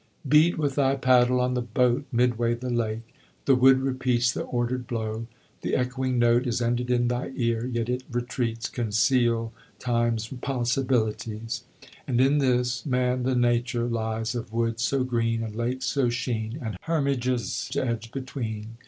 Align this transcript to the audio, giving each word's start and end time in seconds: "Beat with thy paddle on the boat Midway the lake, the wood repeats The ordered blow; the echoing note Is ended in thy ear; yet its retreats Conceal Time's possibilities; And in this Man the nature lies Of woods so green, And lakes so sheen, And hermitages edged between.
"Beat 0.27 0.57
with 0.57 0.73
thy 0.73 0.95
paddle 0.95 1.39
on 1.39 1.53
the 1.53 1.61
boat 1.61 2.05
Midway 2.11 2.55
the 2.55 2.71
lake, 2.71 3.13
the 3.45 3.53
wood 3.53 3.81
repeats 3.81 4.31
The 4.31 4.41
ordered 4.41 4.87
blow; 4.87 5.27
the 5.61 5.75
echoing 5.75 6.17
note 6.17 6.47
Is 6.47 6.59
ended 6.59 6.89
in 6.89 7.07
thy 7.07 7.31
ear; 7.35 7.67
yet 7.67 7.87
its 7.87 8.03
retreats 8.11 8.67
Conceal 8.67 9.53
Time's 9.77 10.27
possibilities; 10.41 11.65
And 12.07 12.19
in 12.19 12.39
this 12.39 12.83
Man 12.83 13.21
the 13.21 13.35
nature 13.35 13.85
lies 13.85 14.33
Of 14.33 14.51
woods 14.51 14.81
so 14.81 15.03
green, 15.03 15.43
And 15.43 15.55
lakes 15.55 15.85
so 15.85 16.09
sheen, 16.09 16.57
And 16.63 16.79
hermitages 16.83 17.69
edged 17.75 18.11
between. 18.11 18.77